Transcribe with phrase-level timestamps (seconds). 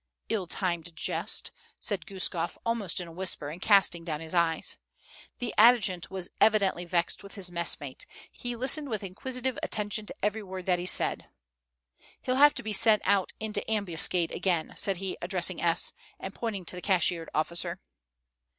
[0.29, 4.77] "Ill timed jest," said Guskof, almost in a whisper, and casting down his eyes.
[5.37, 10.41] The adjutant was evidently vexed with his messmate; he listened with inquisitive attention to every
[10.41, 11.27] word that he said.
[12.19, 16.65] "He'll have to be sent out into ambuscade again," said he, addressing S., and pointing
[16.65, 17.79] to the cashiered officer.